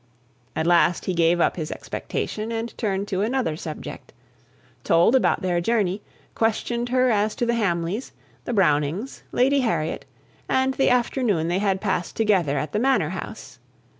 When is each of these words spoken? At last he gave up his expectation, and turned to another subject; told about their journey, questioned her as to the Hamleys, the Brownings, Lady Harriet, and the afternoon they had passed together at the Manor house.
At 0.55 0.65
last 0.65 1.05
he 1.05 1.13
gave 1.13 1.39
up 1.39 1.57
his 1.57 1.69
expectation, 1.71 2.51
and 2.51 2.75
turned 2.75 3.07
to 3.09 3.21
another 3.21 3.55
subject; 3.55 4.13
told 4.83 5.15
about 5.15 5.43
their 5.43 5.61
journey, 5.61 6.01
questioned 6.33 6.89
her 6.89 7.11
as 7.11 7.35
to 7.35 7.45
the 7.45 7.53
Hamleys, 7.53 8.11
the 8.45 8.53
Brownings, 8.53 9.21
Lady 9.31 9.59
Harriet, 9.59 10.05
and 10.49 10.73
the 10.73 10.89
afternoon 10.89 11.49
they 11.49 11.59
had 11.59 11.81
passed 11.81 12.15
together 12.15 12.57
at 12.57 12.71
the 12.71 12.79
Manor 12.79 13.09
house. 13.09 13.59